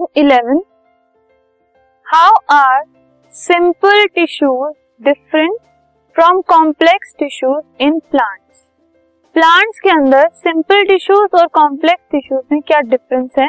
[0.00, 0.60] 11
[2.06, 2.84] how are
[3.32, 5.52] simple tissues different
[6.14, 8.64] from complex tissues in plants
[9.34, 13.48] plants के अंदर simple tissues और complex tissues में क्या डिफरेंस है?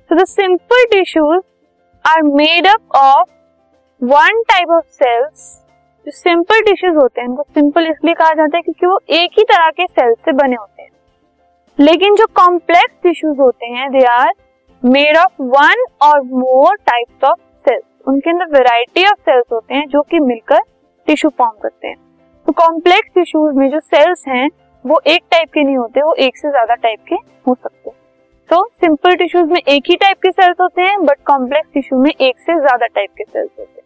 [0.00, 1.42] So the simple tissues
[2.06, 3.28] are made up of
[4.04, 5.64] one type of cells
[6.06, 9.44] जो simple tissues होते हैं उनको सिंपल इसलिए कहा जाता है क्योंकि वो एक ही
[9.44, 10.90] तरह के सेल्स से बने होते हैं।
[11.80, 14.32] लेकिन जो कॉम्प्लेक्स टिश्यूज होते हैं they are
[14.86, 19.86] made of one और मोर टाइप्स ऑफ़ सेल्स उनके अंदर वेराइटी ऑफ़ सेल्स होते हैं
[19.88, 20.60] जो कि मिलकर
[21.08, 21.96] टिश्यू फॉर्म करते हैं।
[22.46, 24.48] तो कॉम्प्लेक्स टिश्यूज में जो सेल्स हैं,
[24.84, 27.14] वो एक टाइप के नहीं होते, वो एक से ज़्यादा टाइप के
[27.46, 27.96] हो सकते हैं।
[28.50, 32.10] तो सिंपल टिश्यूज में एक ही टाइप के सेल्स होते हैं बट कॉम्प्लेक्स टिश्यू में
[32.10, 33.85] एक से ज़्यादा टाइप के सेल्स होते हैं।